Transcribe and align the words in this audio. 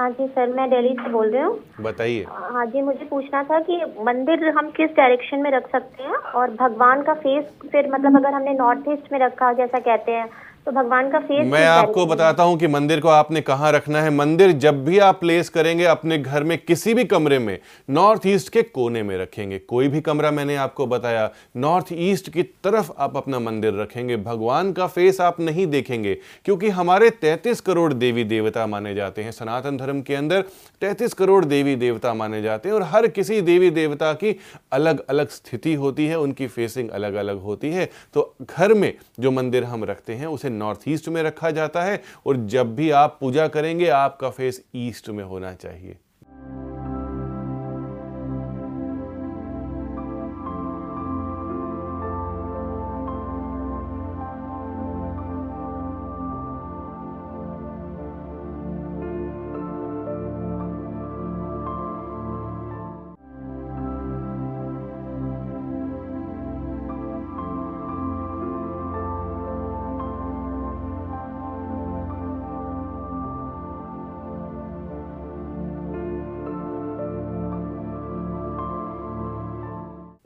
हाँ 0.00 0.10
जी 0.10 0.26
सर 0.26 0.52
मैं 0.52 0.68
दिल्ली 0.70 0.92
से 0.94 1.08
बोल 1.10 1.30
रही 1.30 1.42
हूँ। 1.42 1.58
बताइए। 1.80 2.24
हाँ 2.28 2.64
जी 2.66 2.82
मुझे 2.82 3.04
पूछना 3.04 3.42
था 3.42 3.58
कि 3.60 3.76
मंदिर 4.00 4.48
हम 4.48 4.70
किस 4.70 4.90
डायरेक्शन 4.90 5.38
में 5.38 5.50
रख 5.50 5.66
सकते 5.72 6.02
हैं 6.02 6.14
और 6.34 6.50
भगवान 6.50 7.02
का 7.02 7.14
फेस 7.14 7.50
फिर 7.72 7.90
मतलब 7.92 8.16
अगर 8.16 8.34
हमने 8.34 8.54
नॉर्थ 8.54 8.88
ईस्ट 8.88 9.12
में 9.12 9.18
रखा 9.18 9.52
जैसा 9.52 9.78
कहते 9.78 10.12
हैं 10.12 10.28
तो 10.66 10.72
भगवान 10.72 11.10
का 11.10 11.18
फेस 11.18 11.46
मैं 11.46 11.64
आपको 11.66 12.04
बताता 12.06 12.42
हूँ 12.42 12.58
कि 12.58 12.66
मंदिर 12.66 13.00
को 13.00 13.08
आपने 13.08 13.40
कहाँ 13.40 13.70
रखना 13.72 14.00
है। 14.02 14.10
मंदिर 14.10 14.50
जब 14.52 14.84
भी 14.84 14.98
आप 14.98 15.20
प्लेस 15.20 15.48
करेंगे 15.48 15.84
अपने 15.84 16.18
घर 16.18 16.44
में 16.44 16.56
किसी 16.58 16.94
भी 16.94 17.04
कमरे 17.04 17.38
में 17.38 17.58
नॉर्थ 17.90 18.26
ईस्ट 18.26 18.48
के 18.48 18.62
कोने 18.62 19.02
में 19.02 19.16
रखेंगे। 19.18 19.58
कोई 19.58 19.88
भी 19.88 20.00
कमरा 20.00 20.30
मैंने 20.30 20.56
आपको 20.56 20.86
बताया 20.86 21.30
नॉर्थ 21.56 21.86
ईस्ट 21.92 22.28
की 22.30 22.42
तरफ़ 22.64 22.90
आप 22.98 23.16
अपना 23.16 23.38
मंदिर 23.38 23.74
रखेंगे। 23.74 24.16
भगवान 24.16 24.72
का 24.72 24.86
फेस 24.86 25.20
आप 25.20 25.40
नहीं 25.40 25.66
देखेंगे 25.66 26.14
क्योंकि 26.44 26.68
हमारे 26.70 27.10
33 27.22 27.60
करोड़ 27.60 27.92
देवी 27.92 28.24
देवता 28.24 28.66
माने 28.66 28.94
जाते 28.94 29.22
हैं। 29.22 29.32
सनातन 29.32 29.76
धर्म 29.76 30.02
के 30.02 30.14
अंदर 30.14 30.44
33 30.82 31.14
करोड़ 31.14 31.44
देवी 31.44 31.76
देवता 31.76 32.14
माने 32.14 32.42
जाते 32.42 32.68
हैं 32.68 32.76
और 32.76 32.82
हर 32.82 33.06
किसी 33.08 33.40
देवी 33.40 33.70
देवता 33.70 34.12
की 34.12 34.36
अलग 34.72 35.04
अलग 35.08 35.28
स्थिति 35.30 35.74
होती 35.74 36.06
है 36.06 36.18
उनकी 36.18 36.46
फेसिंग 36.48 36.90
अलग 36.90 37.14
अलग 37.14 37.42
होती 37.42 37.70
है। 37.70 37.90
तो 38.14 38.34
घर 38.42 38.74
में 38.74 38.92
जो 39.20 39.30
मंदिर 39.30 39.64
हम 39.64 39.84
रखते 39.84 40.12
हैं 40.12 40.26
उसे 40.26 40.48
नॉर्थ 40.50 40.80
ईस्ट 40.88 41.08
में 41.08 41.22
रखा 41.22 41.50
जाता 41.50 41.82
है 41.82 42.02
और 42.26 42.36
जब 42.36 42.74
भी 42.74 42.90
आप 42.90 43.16
पूजा 43.20 43.48
करेंगे, 43.48 43.88
आपका 43.88 44.30
फेस 44.30 44.62
ईस्ट 44.74 45.08
में 45.08 45.24
होना 45.24 45.54
चाहिए। 45.54 45.96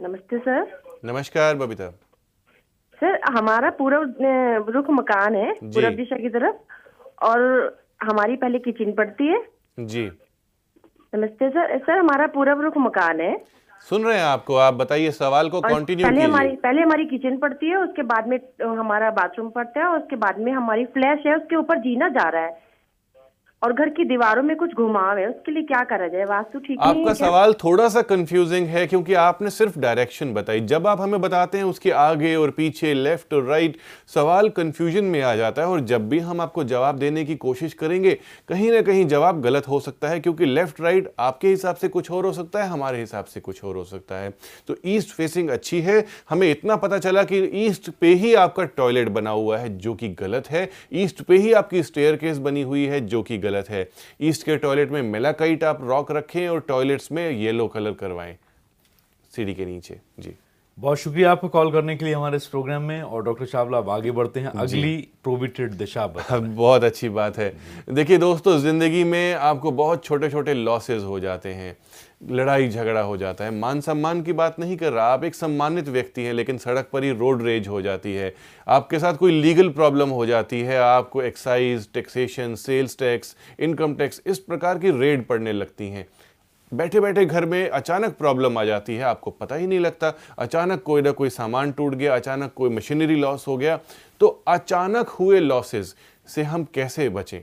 नमस्ते 0.04 0.38
सर। 0.38 0.64
नमस्कार 1.04 1.54
बबीता। 1.56 1.88
सर 3.00 3.18
हमारा 3.36 3.70
पूर्व 3.78 4.02
अ, 4.02 4.72
रुख 4.74 4.90
मकान 4.90 5.34
है 5.34 5.52
जी। 5.52 5.68
पूर्व 5.74 5.94
दिशा 5.96 6.16
की 6.16 6.28
तरफ़ 6.28 7.24
और 7.26 7.40
हमारी 8.02 8.36
पहले 8.36 8.58
किचन 8.58 8.92
पड़ती 8.92 9.26
है। 9.26 9.38
जी। 9.78 10.04
नमस्ते 11.12 11.48
सर। 11.50 11.78
सर 11.78 11.98
हमारा 11.98 12.26
पूर्व 12.34 12.60
रुख 12.60 12.76
मकान 12.78 13.20
है। 13.20 13.36
सुन 13.88 14.04
रहे 14.04 14.16
हैं 14.18 14.24
आपको 14.24 14.56
आप 14.56 14.74
बताइए 14.74 15.10
सवाल 15.10 15.48
को 15.50 15.60
कंटिन्यू 15.60 16.06
पहले 16.06 16.22
हमारी 16.22 16.54
पहले 16.56 16.82
हमारी 16.82 17.04
किचन 17.06 17.36
पड़ती 17.38 17.68
है 17.68 17.76
उसके 17.76 18.02
बाद 18.12 18.28
में 18.28 18.38
हमारा 18.62 19.10
बाथरूम 19.18 19.50
पड़ता 19.50 19.80
है 19.80 19.86
और 19.86 19.98
उसके 19.98 20.16
बाद 20.16 20.38
में 20.38 20.52
हमारी 20.52 20.84
फ्लैश 20.94 21.26
है 21.26 21.36
उसके 21.36 21.56
ऊपर 21.56 21.78
जीना 21.78 22.08
जा 22.08 22.28
रहा 22.28 22.42
है। 22.42 22.62
और 23.64 23.72
घर 23.72 23.88
की 23.88 24.04
दीवारों 24.04 24.42
में 24.42 24.56
कुछ 24.56 24.72
घुमाव 24.74 25.18
है 25.18 25.26
उसके 25.26 25.52
लिए 25.52 25.62
क्या 25.62 25.82
करा 25.84 26.06
जाए? 26.08 26.24
वास्तु 26.24 26.58
ठीक 26.58 26.78
नहीं 26.80 27.00
आपका 27.00 27.12
सवाल 27.14 27.52
थोड़ा 27.52 27.88
सा 27.88 28.00
कंफ्यूजिंग 28.02 28.66
है 28.66 28.86
क्योंकि 28.86 29.14
आपने 29.14 29.50
सिर्फ़ 29.50 29.78
डायरेक्शन 29.78 30.32
बताई। 30.34 30.60
जब 30.60 30.86
आप 30.86 31.00
हमें 31.00 31.20
बताते 31.20 31.58
हैं 31.58 31.64
उसके 31.64 31.90
आगे 31.90 32.34
और 32.36 32.50
पीछे 32.50 32.92
लेफ़्ट 32.94 33.34
और 33.34 33.44
राइट 33.44 33.76
सवाल 34.14 34.48
कंफ्यूजन 34.48 35.04
में 35.04 35.20
आ 35.22 35.34
जाता 35.36 35.62
है 35.62 35.68
और 35.68 35.80
जब 35.80 36.08
भी 36.08 36.18
हम 36.18 36.40
आपको 36.40 36.64
जवाब 36.64 36.98
देने 36.98 37.24
की 37.24 37.36
कोशिश 37.36 37.72
करेंगे 37.74 38.12
कहीं 38.48 38.70
ना 38.72 38.82
कहीं 38.82 39.06
जवाब 39.06 39.40
गलत 39.40 39.68
हो 39.68 39.80
सकता 39.80 40.08
है 40.08 40.20
क्योंकि 40.20 40.46
लेफ़्ट 40.46 40.80
राइट 40.80 41.12
आपके 41.18 41.48
हिसाब 41.48 41.76
से 41.76 41.88
कुछ 41.88 42.10
और 42.10 42.26
हो 42.26 42.32
सकता 42.32 42.62
है 42.64 42.68
हमारे 42.68 43.00
हिसाब 43.00 43.24
से 43.24 43.40
कुछ 43.40 43.64
और 43.64 43.76
हो 43.76 43.84
सकता 43.84 44.14
है। 44.14 44.30
तो 44.68 44.76
ईस्ट 44.86 45.14
फेसिंग 45.14 45.50
अच्छी 45.50 45.80
है। 45.80 46.04
हमें 46.30 46.50
इतना 46.50 46.76
पता 46.76 46.98
चला 46.98 47.22
कि 47.22 47.42
ईस्ट 47.66 47.90
पे 47.90 48.12
ही 48.14 48.34
आपका 48.34 48.64
टॉयलेट 48.64 49.08
बना 49.08 49.30
हुआ 49.30 49.58
है 49.58 49.76
जो 49.78 49.94
कि 49.94 50.08
गलत 50.08 50.50
है। 50.50 50.68
ईस्ट 50.92 51.22
पे 51.22 51.36
ही 51.36 51.52
आपकी 51.52 51.82
स्टेयर 51.82 52.32
बनी 52.34 52.62
हुई 52.62 52.84
है 52.86 53.00
जो 53.06 53.22
कि 53.22 53.38
गलत 53.38 53.52
है। 53.62 53.90
ईस्ट 54.20 54.42
के 54.42 54.56
टॉयलेट 54.56 54.90
में 54.90 55.02
मेलाकाइट 55.02 55.64
आप 55.64 55.78
रॉक 55.82 56.12
रखें 56.12 56.48
और 56.48 56.60
टॉयलेट्स 56.60 57.12
में 57.12 57.30
येलो 57.30 57.68
कलर 57.68 57.92
करवाएँ। 57.92 58.36
सीढ़ी 59.36 59.54
के 59.54 59.66
नीचे। 59.66 60.00
जी। 60.18 60.34
बहुत 60.78 60.98
शुक्रिया 60.98 61.32
आपको 61.32 61.48
कॉल 61.48 61.72
करने 61.72 61.96
के 61.96 62.04
लिए 62.04 62.14
हमारे 62.14 62.36
इस 62.36 62.46
प्रोग्राम 62.46 62.82
में 62.82 63.02
और 63.02 63.22
डॉक्टर 63.22 63.46
चावला 63.46 63.78
अब 63.78 63.90
आगे 63.90 64.10
बढ़ते 64.10 64.40
हैं। 64.40 64.46
अगली 64.46 65.08
प्रोविटेड 65.22 65.72
दिशा 65.72 66.06
बहुत 66.32 66.84
अच्छी 66.84 67.08
बात 67.08 67.38
है। 67.38 67.56
देखिए 67.90 68.18
दोस्तों 68.18 68.58
ज़िंदगी 68.58 69.04
में 69.04 69.34
आपको 69.34 69.70
बहुत 69.70 70.04
छोटे 70.04 70.30
छोटे 70.30 70.54
लॉसेज 70.54 71.02
हो 71.02 71.20
जाते 71.20 71.48
हैं। 71.48 71.76
लड़ाई 72.30 72.68
झगड़ा 72.68 73.00
हो 73.00 73.16
जाता 73.16 73.44
है। 73.44 73.50
मान 73.50 73.80
सम्मान 73.80 74.22
की 74.22 74.32
बात 74.32 74.58
नहीं 74.58 74.76
कर 74.76 74.92
रहा। 74.92 75.06
आप 75.06 75.24
एक 75.24 75.34
सम्मानित 75.34 75.88
व्यक्ति 75.88 76.22
हैं, 76.22 76.32
लेकिन 76.32 76.58
सड़क 76.58 76.88
पर 76.92 77.04
ही 77.04 77.10
रोड 77.10 77.42
रेज 77.42 77.68
हो 77.68 77.82
जाती 77.82 78.14
है। 78.14 78.34
आपके 78.68 78.98
साथ 78.98 79.14
कोई 79.14 79.32
लीगल 79.32 79.68
प्रॉब्लम 79.68 80.08
हो 80.08 80.26
जाती 80.26 80.60
है। 80.60 80.78
आपको 80.78 81.22
excise, 81.22 81.88
taxation, 81.94 82.54
sales 82.54 82.98
tax, 82.98 83.36
income 83.60 83.94
tax 83.94 84.22
इस 84.26 84.38
प्रकार 84.38 84.78
की 84.78 84.90
रेड 84.90 85.26
पड़ने 85.26 85.52
लगती 85.52 85.88
हैं। 85.88 86.06
बैठे 86.74 87.00
बैठे 87.00 87.24
घर 87.26 87.44
में 87.44 87.68
अचानक 87.68 88.16
प्रॉब्लम 88.16 88.58
आ 88.58 88.64
जाती 88.64 88.94
है। 88.96 89.02
आपको 89.02 89.30
पता 89.30 89.54
ही 89.54 89.66
नहीं 89.66 89.80
लगता। 89.80 90.12
अचानक 90.38 90.82
कोई 90.82 91.02
ना 91.02 91.10
कोई 91.10 91.30
सामान 91.30 91.72
टूट 91.72 91.94
गया, 91.94 92.16
अचानक 92.16 92.52
कोई 92.56 92.70
मशीनरी 92.70 93.16
लॉस 93.16 93.46
हो 93.48 93.56
गया। 93.56 93.80
तो 94.20 94.44
अचानक 94.48 95.08
हुए 95.08 95.40
लॉसेज 95.40 95.94
से 96.26 96.42
हम 96.42 96.64
कैसे 96.64 97.08
बचें? 97.08 97.40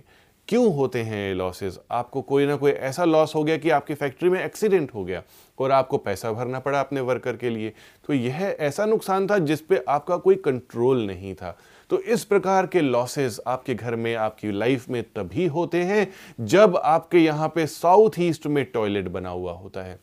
क्यों 0.52 0.74
होते 0.76 1.02
हैं 1.02 1.28
ये 1.28 1.34
लॉसेस 1.34 1.80
आपको 1.92 2.22
कोई 2.22 2.46
ना 2.46 2.56
कोई 2.56 2.72
ऐसा 2.72 3.06
लॉस 3.06 3.36
हो 3.36 3.44
गया 3.44 3.58
कि 3.58 3.70
आपकी 3.70 3.94
फैक्ट्री 3.94 4.30
में 4.30 4.40
एक्सीडेंट 4.44 4.94
हो 4.94 5.04
गया 5.06 5.22
और 5.58 5.72
आपको 5.72 5.98
पैसा 5.98 6.32
भरना 6.32 6.60
पड़ा 6.60 6.80
अपने 6.80 7.02
वर्कर 7.02 7.36
के 7.36 7.50
लिए। 7.50 7.74
तो 8.08 8.14
यह 8.14 8.42
ऐसा 8.60 8.86
नुकसान 8.86 9.28
था 9.28 9.38
जिस 9.38 9.62
पे 9.62 9.84
आपका 9.90 10.18
कोई 10.18 10.36
कंट्रोल 10.36 11.06
नहीं 11.08 11.34
था। 11.36 11.56
तो 11.90 12.00
इस 12.00 12.26
प्रकार 12.26 12.68
के 12.68 12.82
लॉसेस 12.82 13.40
आपके 13.48 13.76
घर 13.76 13.96
में, 13.96 14.14
आपकी 14.16 14.52
लाइफ 14.52 14.90
में 14.90 15.04
तभी 15.04 15.46
होते 15.48 15.84
हैं 15.84 16.08
जब 16.40 16.78
आपके 16.78 17.18
यहाँ 17.18 17.52
पे 17.56 17.68
साउथ 17.68 18.20
ईस्ट 18.20 18.48
में 18.48 18.66
टॉयलेट 18.66 19.08
बना 19.08 19.30
हुआ 19.30 19.54
होता 19.54 19.84
है। 19.84 20.00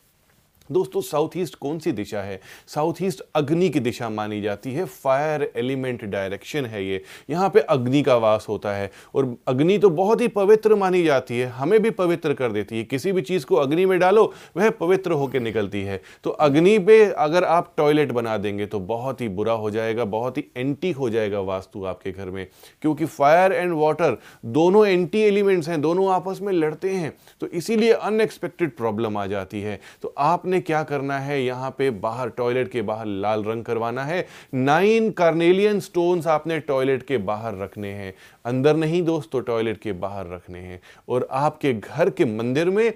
दोस्तों 0.71 1.01
साउथ 1.01 1.29
ईस्ट 1.37 1.55
कौन 1.55 1.79
सी 1.79 1.91
दिशा 1.91 2.21
है? 2.21 2.41
साउथ 2.67 2.93
ईस्ट 3.01 3.23
अग्नि 3.35 3.69
की 3.69 3.79
दिशा 3.79 4.09
मानी 4.09 4.41
जाती 4.41 4.73
है। 4.73 4.85
फायर 4.85 5.51
एलिमेंट 5.55 6.05
डायरेक्शन 6.05 6.65
है 6.65 6.85
ये। 6.85 7.03
यहाँ 7.29 7.49
पे 7.49 7.59
अग्नि 7.59 8.01
का 8.01 8.15
वास 8.15 8.45
होता 8.49 8.73
है। 8.73 8.91
और 9.15 9.35
अग्नि 9.47 9.77
तो 9.77 9.89
बहुत 9.89 10.21
ही 10.21 10.27
पवित्र 10.27 10.75
मानी 10.75 11.03
जाती 11.03 11.39
है। 11.39 11.47
हमें 11.47 11.79
भी 11.79 11.89
पवित्र 11.89 12.33
कर 12.33 12.51
देती 12.51 12.77
है। 12.77 12.83
किसी 12.83 13.11
भी 13.11 13.21
चीज़ 13.21 13.45
को 13.45 13.55
अग्नि 13.55 13.85
में 13.85 13.99
डालो, 13.99 14.33
वह 14.57 14.69
पवित्र 14.69 15.11
होकर 15.11 15.39
निकलती 15.39 15.81
है। 15.81 16.01
तो 16.23 16.29
अग्नि 16.29 16.79
पे 16.79 17.05
अगर 17.05 17.43
आप 17.43 17.73
टॉयलेट 17.77 18.11
बना 18.11 18.37
देंगे 18.37 18.65
तो 18.65 18.79
बहुत 18.79 19.21
ही 19.21 19.29
बुरा 19.29 19.53
हो 19.53 19.71
जाएगा, 19.71 20.05
बहुत 20.05 20.37
ही 20.37 20.45
एंटी 20.57 20.91
हो 20.91 21.09
जाएगा 21.09 21.39
वास्तु 21.39 21.85
आपके 21.85 22.11
घर 22.11 22.25
में। 22.25 22.47
क्योंकि 22.81 23.05
फायर 23.05 23.51
एंड 23.51 23.73
वाटर 23.73 24.17
दोनों 24.45 24.87
एंटी 24.87 25.19
एलिमेंट्स 25.19 25.69
हैं, 25.69 25.81
दोनों 25.81 26.11
आपस 26.11 26.39
में 26.41 26.53
लड़ते 26.53 26.89
हैं। 26.89 27.17
तो 27.41 27.47
इसीलिए 27.47 27.91
अनएक्सपेक्टेड 27.91 28.77
प्रॉब्लम 28.77 29.17
आ 29.17 29.25
जाती 29.25 29.61
है। 29.61 29.79
तो 30.01 30.13
आपने 30.17 30.58
क्या 30.61 30.83
करना 30.83 31.19
है? 31.19 31.43
यहाँ 31.43 31.75
पे 31.77 31.89
बाहर 31.89 32.29
टॉयलेट 32.29 32.71
के 32.71 32.81
बाहर 32.81 33.05
लाल 33.05 33.43
रंग 33.43 33.63
करवाना 33.63 34.03
है। 34.03 34.27
नाइन 34.53 35.11
कार्नेलियन 35.11 35.79
स्टोन्स 35.79 36.27
आपने 36.27 36.59
टॉयलेट 36.59 37.03
के 37.03 37.17
बाहर 37.17 37.57
रखने 37.57 37.91
हैं। 37.91 38.13
अंदर 38.45 38.75
नहीं 38.75 39.01
दोस्तों 39.03 39.41
टॉयलेट 39.41 39.77
के 39.77 39.91
बाहर 39.91 40.27
रखने 40.27 40.59
हैं। 40.59 40.81
और 41.09 41.27
आपके 41.31 41.73
घर 41.73 42.09
के 42.09 42.25
मंदिर 42.25 42.69
में 42.69 42.93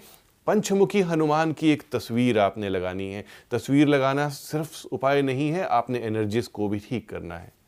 पंचमुखी 0.48 1.02
हनुमान 1.02 1.52
की 1.52 1.72
एक 1.72 1.84
तस्वीर 1.92 2.40
आपने 2.40 2.70
लगानी 2.70 3.12
है। 3.14 3.26
तस्वीर 3.52 3.88
लगाना 3.88 4.30
सिर्फ़ 4.30 4.88
उपाय 4.92 5.22
नहीं 5.22 5.50
है, 5.50 5.66
आपने 5.66 6.00
एनर्जीज 6.00 6.48
को 6.48 6.68
भी 6.68 6.80
ठीक 6.80 7.10
करना 7.10 7.38
है। 7.38 7.63